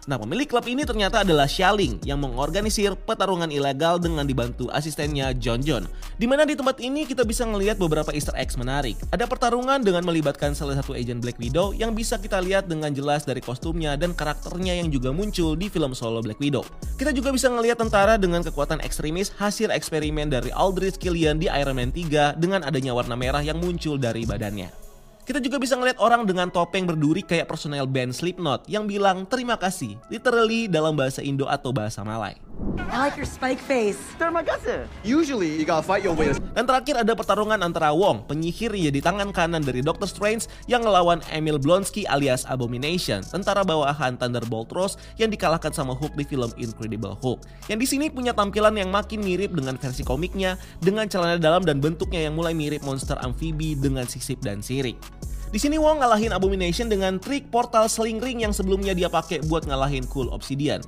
Nah 0.03 0.19
pemilik 0.19 0.43
klub 0.43 0.67
ini 0.67 0.83
ternyata 0.83 1.23
adalah 1.23 1.47
Xialing 1.47 2.03
yang 2.03 2.19
mengorganisir 2.19 2.91
pertarungan 2.91 3.47
ilegal 3.47 3.95
dengan 4.03 4.27
dibantu 4.27 4.67
asistennya 4.75 5.31
John 5.39 5.63
John. 5.63 5.87
Di 6.19 6.27
mana 6.27 6.43
di 6.43 6.59
tempat 6.59 6.83
ini 6.83 7.07
kita 7.07 7.23
bisa 7.23 7.47
melihat 7.47 7.79
beberapa 7.79 8.11
easter 8.11 8.35
eggs 8.35 8.59
menarik. 8.59 8.99
Ada 9.15 9.23
pertarungan 9.23 9.79
dengan 9.79 10.03
melibatkan 10.03 10.51
salah 10.51 10.75
satu 10.75 10.91
agent 10.91 11.23
Black 11.23 11.39
Widow 11.39 11.71
yang 11.71 11.95
bisa 11.95 12.19
kita 12.19 12.43
lihat 12.43 12.67
dengan 12.67 12.91
jelas 12.91 13.23
dari 13.23 13.39
kostumnya 13.39 13.95
dan 13.95 14.11
karakternya 14.11 14.75
yang 14.75 14.91
juga 14.91 15.15
muncul 15.15 15.55
di 15.55 15.71
film 15.71 15.95
solo 15.95 16.19
Black 16.19 16.43
Widow. 16.43 16.67
Kita 16.99 17.15
juga 17.15 17.31
bisa 17.31 17.47
melihat 17.47 17.79
tentara 17.79 18.19
dengan 18.19 18.43
kekuatan 18.43 18.83
ekstremis 18.83 19.31
hasil 19.39 19.71
eksperimen 19.71 20.27
dari 20.27 20.51
Aldrich 20.51 20.99
Killian 20.99 21.39
di 21.39 21.47
Iron 21.47 21.79
Man 21.79 21.95
3 21.95 22.35
dengan 22.35 22.67
adanya 22.67 22.91
warna 22.91 23.15
merah 23.15 23.39
yang 23.39 23.55
muncul 23.55 23.95
dari 23.95 24.27
badannya. 24.27 24.82
Kita 25.23 25.39
juga 25.39 25.55
bisa 25.55 25.79
ngeliat 25.79 26.03
orang 26.03 26.27
dengan 26.27 26.51
topeng 26.51 26.83
berduri 26.83 27.23
kayak 27.23 27.47
personel 27.47 27.87
band 27.87 28.11
Slipknot 28.11 28.67
yang 28.67 28.83
bilang 28.83 29.23
terima 29.23 29.55
kasih, 29.55 29.95
literally 30.11 30.67
dalam 30.67 30.99
bahasa 30.99 31.23
Indo 31.23 31.47
atau 31.47 31.71
bahasa 31.71 32.03
Malay. 32.03 32.35
I 32.93 33.09
like 33.09 33.17
your 33.17 33.25
spike 33.25 33.57
face. 33.57 33.97
Terima 34.21 34.45
kasih. 34.45 34.85
Usually 35.01 35.57
you 35.57 35.65
gotta 35.65 35.81
fight 35.81 36.05
your 36.05 36.13
way. 36.13 36.29
Dan 36.53 36.69
terakhir 36.69 37.01
ada 37.01 37.17
pertarungan 37.17 37.57
antara 37.57 37.89
Wong, 37.89 38.23
penyihir 38.29 38.69
yang 38.77 38.93
di 38.93 39.01
tangan 39.01 39.33
kanan 39.33 39.65
dari 39.65 39.81
Doctor 39.81 40.05
Strange 40.05 40.45
yang 40.69 40.85
ngelawan 40.85 41.19
Emil 41.33 41.57
Blonsky 41.57 42.05
alias 42.05 42.45
Abomination, 42.45 43.25
tentara 43.25 43.65
bawahan 43.65 44.13
Thunderbolt 44.15 44.69
Ross 44.71 45.01
yang 45.17 45.33
dikalahkan 45.33 45.73
sama 45.73 45.97
Hulk 45.97 46.13
di 46.13 46.23
film 46.23 46.53
Incredible 46.55 47.17
Hulk. 47.17 47.41
Yang 47.67 47.79
di 47.81 47.87
sini 47.89 48.05
punya 48.13 48.31
tampilan 48.37 48.77
yang 48.77 48.93
makin 48.93 49.25
mirip 49.25 49.57
dengan 49.57 49.73
versi 49.75 50.05
komiknya, 50.05 50.55
dengan 50.77 51.09
celana 51.09 51.41
dalam 51.41 51.65
dan 51.65 51.81
bentuknya 51.81 52.29
yang 52.29 52.37
mulai 52.37 52.53
mirip 52.53 52.85
monster 52.85 53.17
amfibi 53.25 53.73
dengan 53.73 54.05
sisip 54.05 54.37
dan 54.45 54.61
sirik. 54.61 55.01
Di 55.53 55.61
sini 55.61 55.77
Wong 55.77 56.01
ngalahin 56.01 56.33
Abomination 56.33 56.89
dengan 56.89 57.21
trik 57.21 57.49
portal 57.53 57.85
sling 57.85 58.17
ring 58.17 58.41
yang 58.41 58.53
sebelumnya 58.53 58.97
dia 58.97 59.09
pakai 59.09 59.41
buat 59.45 59.65
ngalahin 59.69 60.05
Cool 60.09 60.29
Obsidian. 60.33 60.81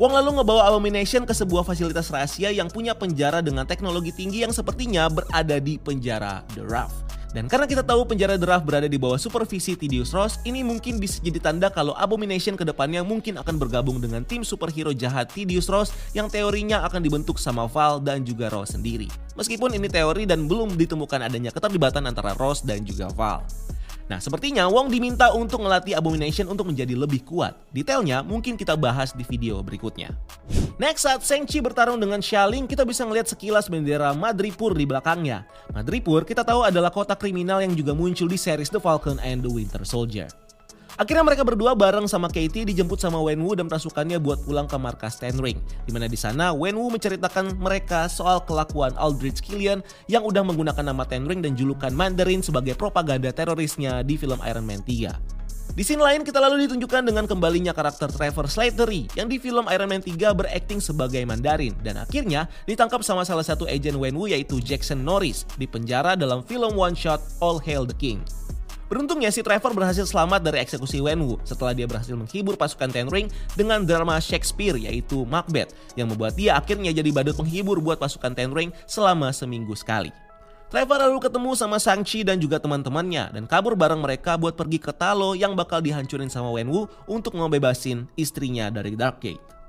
Wong 0.00 0.16
lalu 0.16 0.40
ngebawa 0.40 0.64
Abomination 0.64 1.28
ke 1.28 1.36
sebuah 1.36 1.60
fasilitas 1.60 2.08
rahasia 2.08 2.48
yang 2.48 2.72
punya 2.72 2.96
penjara 2.96 3.44
dengan 3.44 3.68
teknologi 3.68 4.16
tinggi 4.16 4.40
yang 4.40 4.48
sepertinya 4.48 5.12
berada 5.12 5.60
di 5.60 5.76
penjara 5.76 6.40
The 6.56 6.64
Raft. 6.64 7.12
Dan 7.36 7.52
karena 7.52 7.68
kita 7.68 7.84
tahu 7.84 8.08
penjara 8.08 8.40
The 8.40 8.48
Raft 8.48 8.64
berada 8.64 8.88
di 8.88 8.96
bawah 8.96 9.20
supervisi 9.20 9.76
Tidius 9.76 10.16
Ross, 10.16 10.40
ini 10.48 10.64
mungkin 10.64 10.96
bisa 10.96 11.20
jadi 11.20 11.36
tanda 11.36 11.68
kalau 11.68 11.92
Abomination 12.00 12.56
ke 12.56 12.64
depannya 12.64 13.04
mungkin 13.04 13.36
akan 13.44 13.60
bergabung 13.60 14.00
dengan 14.00 14.24
tim 14.24 14.40
superhero 14.40 14.96
jahat 14.96 15.36
Tidius 15.36 15.68
Ross 15.68 15.92
yang 16.16 16.32
teorinya 16.32 16.80
akan 16.88 17.04
dibentuk 17.04 17.36
sama 17.36 17.68
Val 17.68 18.00
dan 18.00 18.24
juga 18.24 18.48
Ross 18.48 18.72
sendiri. 18.72 19.12
Meskipun 19.36 19.76
ini 19.76 19.92
teori 19.92 20.24
dan 20.24 20.48
belum 20.48 20.80
ditemukan 20.80 21.28
adanya 21.28 21.52
keterlibatan 21.52 22.08
antara 22.08 22.32
Ross 22.40 22.64
dan 22.64 22.88
juga 22.88 23.12
Val. 23.12 23.44
Nah, 24.10 24.18
sepertinya 24.18 24.66
Wong 24.66 24.90
diminta 24.90 25.30
untuk 25.30 25.62
ngelatih 25.62 25.94
Abomination 25.94 26.50
untuk 26.50 26.66
menjadi 26.66 26.98
lebih 26.98 27.22
kuat. 27.22 27.54
Detailnya 27.70 28.26
mungkin 28.26 28.58
kita 28.58 28.74
bahas 28.74 29.14
di 29.14 29.22
video 29.22 29.62
berikutnya. 29.62 30.10
Next, 30.82 31.06
saat 31.06 31.22
Shang-Chi 31.22 31.62
bertarung 31.62 32.02
dengan 32.02 32.18
Xialing, 32.18 32.66
kita 32.66 32.82
bisa 32.82 33.06
melihat 33.06 33.30
sekilas 33.30 33.70
bendera 33.70 34.10
Madripoor 34.10 34.74
di 34.74 34.82
belakangnya. 34.82 35.46
Madripoor 35.70 36.26
kita 36.26 36.42
tahu 36.42 36.66
adalah 36.66 36.90
kota 36.90 37.14
kriminal 37.14 37.62
yang 37.62 37.70
juga 37.78 37.94
muncul 37.94 38.26
di 38.26 38.34
series 38.34 38.66
The 38.66 38.82
Falcon 38.82 39.22
and 39.22 39.46
the 39.46 39.52
Winter 39.54 39.86
Soldier. 39.86 40.39
Akhirnya 41.00 41.24
mereka 41.24 41.48
berdua 41.48 41.72
bareng 41.72 42.04
sama 42.04 42.28
Katie 42.28 42.68
dijemput 42.68 43.00
sama 43.00 43.16
Wenwu 43.24 43.56
dan 43.56 43.72
pasukannya 43.72 44.20
buat 44.20 44.44
pulang 44.44 44.68
ke 44.68 44.76
markas 44.76 45.16
Ten 45.16 45.32
Ring. 45.40 45.56
Di 45.88 45.96
mana 45.96 46.04
di 46.04 46.20
sana 46.20 46.52
Wenwu 46.52 46.92
menceritakan 46.92 47.56
mereka 47.56 48.04
soal 48.04 48.44
kelakuan 48.44 48.92
Aldrich 49.00 49.40
Killian 49.40 49.80
yang 50.12 50.28
udah 50.28 50.44
menggunakan 50.44 50.84
nama 50.84 51.08
Ten 51.08 51.24
Ring 51.24 51.40
dan 51.40 51.56
julukan 51.56 51.88
Mandarin 51.96 52.44
sebagai 52.44 52.76
propaganda 52.76 53.32
terorisnya 53.32 54.04
di 54.04 54.20
film 54.20 54.44
Iron 54.44 54.68
Man 54.68 54.84
3. 54.84 55.72
Di 55.72 55.80
scene 55.80 56.04
lain 56.04 56.20
kita 56.20 56.36
lalu 56.36 56.68
ditunjukkan 56.68 57.08
dengan 57.08 57.24
kembalinya 57.24 57.72
karakter 57.72 58.12
Trevor 58.12 58.44
Slattery 58.44 59.08
yang 59.16 59.32
di 59.32 59.40
film 59.40 59.72
Iron 59.72 59.88
Man 59.88 60.04
3 60.04 60.20
berakting 60.36 60.84
sebagai 60.84 61.24
Mandarin 61.24 61.72
dan 61.80 61.96
akhirnya 61.96 62.44
ditangkap 62.68 63.00
sama 63.00 63.24
salah 63.24 63.46
satu 63.46 63.64
agen 63.64 63.96
Wenwu 63.96 64.28
yaitu 64.28 64.60
Jackson 64.60 65.00
Norris 65.00 65.48
di 65.56 65.64
penjara 65.64 66.12
dalam 66.12 66.44
film 66.44 66.76
one 66.76 66.92
shot 66.92 67.24
All 67.40 67.56
Hail 67.56 67.88
the 67.88 67.96
King. 67.96 68.20
Beruntungnya 68.90 69.30
si 69.30 69.38
Trevor 69.46 69.70
berhasil 69.70 70.02
selamat 70.02 70.42
dari 70.42 70.58
eksekusi 70.66 70.98
Wenwu 70.98 71.38
setelah 71.46 71.70
dia 71.70 71.86
berhasil 71.86 72.10
menghibur 72.18 72.58
pasukan 72.58 72.90
Ten 72.90 73.06
Ring 73.06 73.30
dengan 73.54 73.86
drama 73.86 74.18
Shakespeare 74.18 74.74
yaitu 74.74 75.22
Macbeth 75.30 75.70
yang 75.94 76.10
membuat 76.10 76.34
dia 76.34 76.58
akhirnya 76.58 76.90
jadi 76.90 77.06
badut 77.14 77.38
penghibur 77.38 77.78
buat 77.78 78.02
pasukan 78.02 78.34
Ten 78.34 78.50
Ring 78.50 78.74
selama 78.90 79.30
seminggu 79.30 79.78
sekali. 79.78 80.10
Trevor 80.74 81.06
lalu 81.06 81.22
ketemu 81.22 81.54
sama 81.54 81.78
Shang-Chi 81.78 82.26
dan 82.26 82.42
juga 82.42 82.58
teman-temannya 82.58 83.30
dan 83.30 83.46
kabur 83.46 83.78
bareng 83.78 84.02
mereka 84.02 84.34
buat 84.34 84.58
pergi 84.58 84.82
ke 84.82 84.90
Talo 84.90 85.38
yang 85.38 85.54
bakal 85.54 85.78
dihancurin 85.78 86.26
sama 86.26 86.50
Wenwu 86.50 86.90
untuk 87.06 87.38
ngebebasin 87.38 88.10
istrinya 88.18 88.74
dari 88.74 88.98
Dark 88.98 89.22
Gate. 89.22 89.59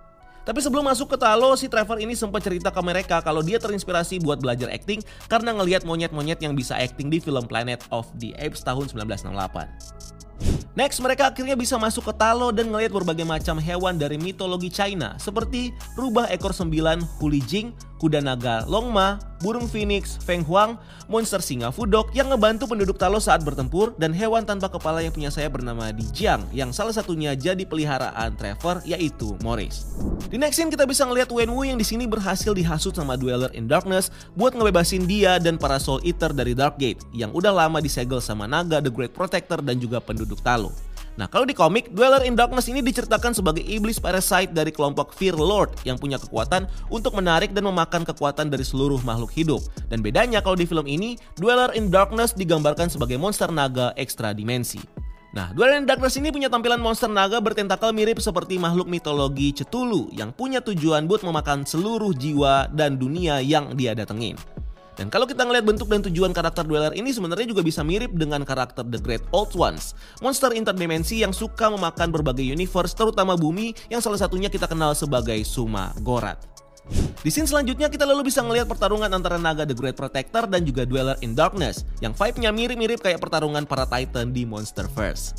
Tapi 0.41 0.57
sebelum 0.57 0.81
masuk 0.81 1.13
ke 1.13 1.17
Talo, 1.21 1.53
si 1.53 1.69
Trevor 1.69 2.01
ini 2.01 2.17
sempat 2.17 2.41
cerita 2.41 2.74
ke 2.74 2.81
mereka 2.81 3.21
kalau 3.21 3.45
dia 3.45 3.62
terinspirasi 3.62 4.25
buat 4.25 4.41
belajar 4.41 4.74
acting 4.74 5.05
karena 5.29 5.53
ngelihat 5.53 5.86
monyet-monyet 5.86 6.41
yang 6.41 6.57
bisa 6.57 6.74
acting 6.74 7.13
di 7.13 7.21
film 7.21 7.45
Planet 7.45 7.86
of 7.93 8.10
the 8.17 8.33
Apes 8.41 8.65
tahun 8.65 8.89
1968. 8.89 10.30
Next, 10.71 11.03
mereka 11.03 11.27
akhirnya 11.27 11.60
bisa 11.60 11.75
masuk 11.75 12.07
ke 12.07 12.13
Talo 12.15 12.55
dan 12.55 12.71
ngelihat 12.71 12.95
berbagai 12.95 13.27
macam 13.27 13.60
hewan 13.60 14.00
dari 14.00 14.15
mitologi 14.15 14.71
China 14.71 15.19
seperti 15.19 15.75
rubah 16.00 16.31
ekor 16.31 16.55
sembilan 16.55 17.03
Huli 17.19 17.43
Jing, 17.43 17.75
kuda 18.00 18.24
naga 18.24 18.63
Longma, 18.71 19.19
burung 19.43 19.67
phoenix 19.67 20.15
Feng 20.24 20.45
Huang, 20.48 20.79
monster 21.12 21.43
singa 21.43 21.75
Fudok 21.75 22.13
yang 22.15 22.31
ngebantu 22.31 22.71
penduduk 22.71 22.95
Talos 22.95 23.27
saat 23.27 23.43
bertempur, 23.43 23.98
dan 24.00 24.15
hewan 24.15 24.48
tanpa 24.48 24.71
kepala 24.71 25.03
yang 25.03 25.12
punya 25.12 25.27
saya 25.27 25.51
bernama 25.51 25.91
Dijiang 25.91 26.48
yang 26.55 26.71
salah 26.71 26.95
satunya 26.95 27.36
jadi 27.36 27.67
peliharaan 27.67 28.39
Trevor 28.39 28.79
yaitu 28.88 29.36
Morris. 29.43 29.83
Di 30.31 30.39
next 30.39 30.55
scene 30.55 30.71
kita 30.71 30.88
bisa 30.88 31.03
ngelihat 31.03 31.27
Wenwu 31.27 31.67
yang 31.67 31.75
di 31.75 31.83
sini 31.83 32.07
berhasil 32.07 32.55
dihasut 32.55 32.95
sama 32.95 33.19
Dweller 33.19 33.51
in 33.51 33.67
Darkness 33.67 34.07
buat 34.39 34.55
ngebebasin 34.55 35.03
dia 35.03 35.36
dan 35.36 35.60
para 35.60 35.75
Soul 35.81 36.00
Eater 36.07 36.31
dari 36.31 36.55
Dark 36.55 36.79
Gate 36.79 37.03
yang 37.12 37.36
udah 37.36 37.51
lama 37.51 37.83
disegel 37.83 38.24
sama 38.24 38.48
naga 38.48 38.79
The 38.79 38.88
Great 38.88 39.12
Protector 39.12 39.60
dan 39.60 39.81
juga 39.83 40.00
penduduk 40.00 40.30
Talo. 40.39 40.71
Nah, 41.19 41.27
kalau 41.27 41.43
di 41.43 41.51
komik, 41.51 41.91
Dweller 41.91 42.23
in 42.23 42.39
Darkness 42.39 42.71
ini 42.71 42.79
diceritakan 42.79 43.35
sebagai 43.35 43.61
iblis 43.67 44.00
parasite 44.00 44.55
dari 44.55 44.71
kelompok 44.71 45.11
Fear 45.11 45.35
Lord 45.35 45.75
yang 45.83 46.00
punya 46.00 46.15
kekuatan 46.15 46.71
untuk 46.88 47.19
menarik 47.19 47.51
dan 47.51 47.67
memakan 47.67 48.07
kekuatan 48.07 48.47
dari 48.47 48.63
seluruh 48.63 49.03
makhluk 49.03 49.29
hidup. 49.35 49.61
Dan 49.91 50.00
bedanya 50.00 50.39
kalau 50.39 50.55
di 50.55 50.63
film 50.63 50.88
ini, 50.88 51.19
Dweller 51.35 51.75
in 51.75 51.91
Darkness 51.91 52.31
digambarkan 52.31 52.88
sebagai 52.88 53.19
monster 53.19 53.51
naga 53.51 53.91
ekstra 54.00 54.31
dimensi. 54.31 54.79
Nah, 55.31 55.51
Dweller 55.51 55.79
in 55.79 55.88
Darkness 55.88 56.15
ini 56.15 56.31
punya 56.31 56.47
tampilan 56.47 56.79
monster 56.79 57.11
naga 57.11 57.43
bertentakel 57.43 57.91
mirip 57.91 58.19
seperti 58.23 58.55
makhluk 58.55 58.88
mitologi 58.88 59.51
Cthulhu 59.51 60.11
yang 60.15 60.31
punya 60.31 60.63
tujuan 60.63 61.07
buat 61.07 61.23
memakan 61.23 61.67
seluruh 61.67 62.15
jiwa 62.15 62.71
dan 62.71 62.95
dunia 62.95 63.43
yang 63.43 63.75
dia 63.75 63.95
datengin. 63.95 64.39
Dan 65.01 65.10
kalau 65.10 65.25
kita 65.25 65.50
ngeliat 65.50 65.65
bentuk 65.65 65.89
dan 65.89 66.05
tujuan 66.05 66.29
karakter 66.29 66.62
Dweller 66.62 66.93
ini 66.93 67.10
sebenarnya 67.10 67.50
juga 67.50 67.65
bisa 67.65 67.81
mirip 67.81 68.13
dengan 68.13 68.46
karakter 68.46 68.86
The 68.86 69.01
Great 69.01 69.25
Old 69.34 69.58
Ones, 69.58 69.98
monster 70.22 70.53
interdimensi 70.53 71.25
yang 71.25 71.34
suka 71.34 71.74
memakan 71.74 72.13
berbagai 72.13 72.46
universe 72.46 72.93
terutama 72.93 73.34
bumi 73.34 73.74
yang 73.89 73.98
salah 73.98 74.22
satunya 74.22 74.46
kita 74.46 74.70
kenal 74.70 74.93
sebagai 74.93 75.41
Suma 75.41 75.89
Gorat. 76.05 76.38
Di 77.25 77.34
scene 77.34 77.50
selanjutnya 77.50 77.89
kita 77.89 78.05
lalu 78.05 78.29
bisa 78.29 78.46
ngelihat 78.46 78.70
pertarungan 78.70 79.10
antara 79.10 79.41
naga 79.41 79.65
The 79.65 79.74
Great 79.74 79.98
Protector 79.98 80.46
dan 80.46 80.62
juga 80.70 80.86
Dweller 80.86 81.17
in 81.25 81.34
Darkness 81.34 81.81
yang 81.98 82.13
vibe-nya 82.13 82.53
mirip-mirip 82.53 83.01
kayak 83.01 83.17
pertarungan 83.17 83.65
para 83.65 83.89
Titan 83.89 84.29
di 84.29 84.46
Monsterverse. 84.46 85.34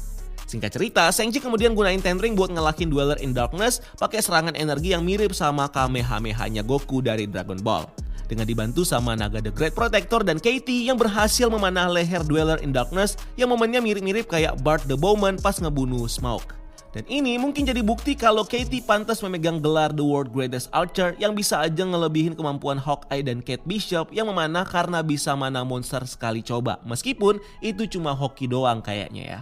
Singkat 0.51 0.75
cerita, 0.75 1.07
Shang-Chi 1.07 1.39
kemudian 1.39 1.71
gunain 1.79 2.03
Ten 2.03 2.19
Ring 2.19 2.35
buat 2.35 2.51
ngelakin 2.51 2.91
Dweller 2.91 3.23
in 3.23 3.31
Darkness 3.31 3.79
pakai 3.95 4.19
serangan 4.19 4.59
energi 4.59 4.91
yang 4.91 5.07
mirip 5.07 5.31
sama 5.39 5.71
Kamehameha-nya 5.71 6.67
Goku 6.67 6.99
dari 6.99 7.31
Dragon 7.31 7.63
Ball 7.63 8.02
dengan 8.33 8.49
dibantu 8.49 8.89
sama 8.89 9.13
naga 9.13 9.45
The 9.45 9.53
Great 9.53 9.77
Protector 9.77 10.25
dan 10.25 10.41
Katie 10.41 10.89
yang 10.89 10.97
berhasil 10.97 11.53
memanah 11.53 11.93
leher 11.93 12.25
Dweller 12.25 12.57
in 12.65 12.73
Darkness 12.73 13.21
yang 13.37 13.53
momennya 13.53 13.85
mirip-mirip 13.85 14.25
kayak 14.33 14.57
Bart 14.65 14.89
the 14.89 14.97
Bowman 14.97 15.37
pas 15.37 15.61
ngebunuh 15.61 16.09
Smoke. 16.09 16.63
Dan 16.93 17.09
ini 17.09 17.41
mungkin 17.41 17.65
jadi 17.65 17.81
bukti 17.81 18.13
kalau 18.13 18.45
Katie 18.45 18.85
pantas 18.85 19.25
memegang 19.25 19.65
gelar 19.65 19.97
The 19.97 20.05
World 20.05 20.29
Greatest 20.29 20.69
Archer 20.77 21.17
yang 21.17 21.33
bisa 21.33 21.61
aja 21.65 21.89
ngelebihin 21.89 22.37
kemampuan 22.37 22.77
Hawkeye 22.77 23.25
dan 23.25 23.41
Kate 23.41 23.65
Bishop 23.65 24.13
yang 24.13 24.29
memanah 24.29 24.69
karena 24.69 25.01
bisa 25.01 25.33
mana 25.33 25.65
monster 25.65 26.05
sekali 26.05 26.45
coba. 26.45 26.85
Meskipun 26.85 27.41
itu 27.65 27.89
cuma 27.89 28.13
hoki 28.13 28.45
doang 28.45 28.85
kayaknya 28.85 29.25
ya. 29.25 29.41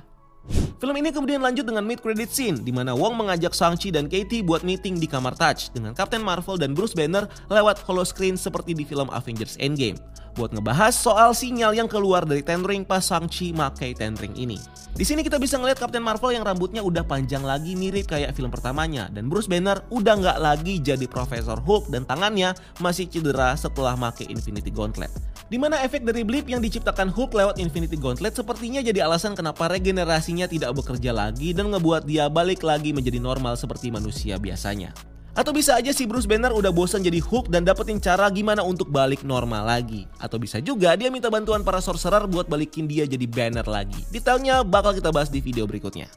Film 0.80 0.96
ini 0.96 1.12
kemudian 1.12 1.44
lanjut 1.44 1.62
dengan 1.62 1.84
mid 1.84 2.00
credit 2.00 2.32
scene 2.32 2.56
di 2.56 2.72
mana 2.72 2.96
Wong 2.96 3.12
mengajak 3.12 3.52
Shang-Chi 3.52 3.92
dan 3.92 4.08
Katie 4.08 4.40
buat 4.40 4.64
meeting 4.64 4.96
di 4.96 5.04
kamar 5.04 5.36
Touch 5.36 5.68
dengan 5.76 5.92
Captain 5.92 6.24
Marvel 6.24 6.56
dan 6.56 6.72
Bruce 6.72 6.96
Banner 6.96 7.28
lewat 7.52 7.84
holoskrin 7.84 8.34
seperti 8.34 8.72
di 8.72 8.88
film 8.88 9.12
Avengers 9.12 9.60
Endgame 9.60 10.00
buat 10.34 10.54
ngebahas 10.54 10.94
soal 10.94 11.34
sinyal 11.34 11.74
yang 11.74 11.88
keluar 11.90 12.22
dari 12.22 12.42
Ten 12.44 12.62
Ring 12.62 12.86
pas 12.86 13.02
Shang-Chi 13.02 13.54
makai 13.54 13.94
Ten 13.94 14.14
Ring 14.18 14.34
ini. 14.34 14.60
Di 14.90 15.06
sini 15.06 15.22
kita 15.22 15.38
bisa 15.38 15.54
ngeliat 15.56 15.78
Captain 15.78 16.02
Marvel 16.02 16.34
yang 16.34 16.42
rambutnya 16.42 16.82
udah 16.82 17.06
panjang 17.06 17.46
lagi 17.46 17.78
mirip 17.78 18.10
kayak 18.10 18.34
film 18.34 18.50
pertamanya 18.50 19.06
dan 19.14 19.30
Bruce 19.30 19.46
Banner 19.46 19.80
udah 19.88 20.14
nggak 20.18 20.38
lagi 20.42 20.82
jadi 20.82 21.06
Profesor 21.06 21.62
Hulk 21.62 21.94
dan 21.94 22.02
tangannya 22.04 22.52
masih 22.82 23.06
cedera 23.06 23.54
setelah 23.54 23.94
makai 23.94 24.26
Infinity 24.28 24.74
Gauntlet. 24.74 25.08
Di 25.50 25.58
mana 25.58 25.82
efek 25.82 26.06
dari 26.06 26.22
blip 26.22 26.46
yang 26.46 26.62
diciptakan 26.62 27.10
Hulk 27.10 27.34
lewat 27.34 27.58
Infinity 27.58 27.98
Gauntlet 27.98 28.38
sepertinya 28.38 28.78
jadi 28.82 29.02
alasan 29.06 29.34
kenapa 29.34 29.66
regenerasinya 29.66 30.46
tidak 30.46 30.78
bekerja 30.78 31.10
lagi 31.10 31.50
dan 31.50 31.74
ngebuat 31.74 32.06
dia 32.06 32.30
balik 32.30 32.62
lagi 32.62 32.94
menjadi 32.94 33.18
normal 33.18 33.58
seperti 33.58 33.90
manusia 33.90 34.38
biasanya. 34.38 35.09
Atau 35.34 35.54
bisa 35.54 35.78
aja 35.78 35.94
si 35.94 36.10
Bruce 36.10 36.26
Banner 36.26 36.50
udah 36.50 36.74
bosan 36.74 37.06
jadi 37.06 37.22
Hulk 37.22 37.54
dan 37.54 37.62
dapetin 37.62 38.02
cara 38.02 38.26
gimana 38.34 38.66
untuk 38.66 38.90
balik 38.90 39.22
normal 39.22 39.62
lagi. 39.62 40.10
Atau 40.18 40.42
bisa 40.42 40.58
juga 40.58 40.98
dia 40.98 41.06
minta 41.06 41.30
bantuan 41.30 41.62
para 41.62 41.78
sorcerer 41.78 42.26
buat 42.26 42.50
balikin 42.50 42.90
dia 42.90 43.06
jadi 43.06 43.26
Banner 43.30 43.66
lagi. 43.66 44.02
Detailnya 44.10 44.66
bakal 44.66 44.98
kita 44.98 45.14
bahas 45.14 45.30
di 45.30 45.38
video 45.38 45.70
berikutnya. 45.70 46.10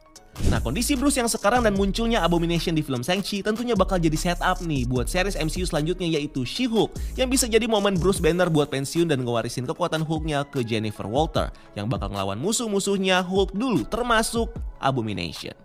Nah 0.49 0.57
kondisi 0.57 0.97
Bruce 0.97 1.21
yang 1.21 1.29
sekarang 1.29 1.61
dan 1.61 1.77
munculnya 1.77 2.25
Abomination 2.25 2.73
di 2.73 2.81
film 2.81 3.05
Shang-Chi 3.05 3.45
tentunya 3.45 3.77
bakal 3.77 4.01
jadi 4.01 4.17
setup 4.17 4.65
nih 4.65 4.89
buat 4.89 5.05
series 5.05 5.37
MCU 5.37 5.69
selanjutnya 5.69 6.09
yaitu 6.09 6.41
She-Hulk 6.41 6.97
yang 7.21 7.29
bisa 7.29 7.45
jadi 7.45 7.69
momen 7.69 8.01
Bruce 8.01 8.17
Banner 8.17 8.49
buat 8.49 8.73
pensiun 8.73 9.05
dan 9.05 9.21
ngewarisin 9.21 9.69
kekuatan 9.69 10.01
Hulknya 10.01 10.41
ke 10.49 10.65
Jennifer 10.65 11.05
Walter 11.05 11.53
yang 11.77 11.85
bakal 11.85 12.09
ngelawan 12.09 12.41
musuh-musuhnya 12.41 13.21
Hulk 13.21 13.53
dulu 13.53 13.85
termasuk 13.85 14.49
Abomination. 14.81 15.62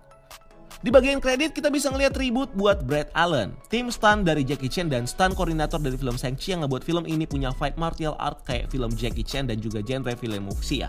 Di 0.79 0.95
bagian 0.95 1.19
kredit 1.19 1.59
kita 1.59 1.75
bisa 1.75 1.91
ngeliat 1.91 2.15
tribut 2.15 2.55
buat 2.55 2.87
Brad 2.87 3.11
Allen, 3.19 3.51
tim 3.67 3.91
stunt 3.91 4.23
dari 4.23 4.47
Jackie 4.47 4.71
Chan 4.71 4.87
dan 4.87 5.11
stunt 5.11 5.35
koordinator 5.35 5.83
dari 5.83 5.99
film 5.99 6.15
Shang-Chi 6.15 6.55
yang 6.55 6.63
ngebuat 6.63 6.87
film 6.87 7.03
ini 7.03 7.27
punya 7.27 7.51
fight 7.51 7.75
martial 7.75 8.15
art 8.23 8.47
kayak 8.47 8.71
film 8.71 8.95
Jackie 8.95 9.27
Chan 9.27 9.51
dan 9.51 9.59
juga 9.59 9.83
genre 9.83 10.15
film 10.15 10.47
wuxia. 10.47 10.87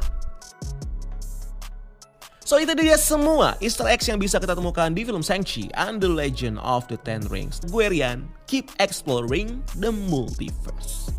So 2.45 2.61
itu 2.61 2.77
dia 2.77 3.01
semua 3.01 3.57
easter 3.57 3.89
eggs 3.89 4.05
yang 4.05 4.21
bisa 4.21 4.37
kita 4.37 4.53
temukan 4.53 4.93
di 4.93 5.01
film 5.01 5.25
Shang-Chi 5.25 5.73
and 5.73 5.97
the 5.97 6.09
Legend 6.09 6.61
of 6.61 6.85
the 6.85 6.97
Ten 7.01 7.25
Rings. 7.25 7.57
Gue 7.73 7.89
Rian, 7.89 8.29
keep 8.45 8.69
exploring 8.77 9.65
the 9.81 9.89
multiverse. 9.89 11.09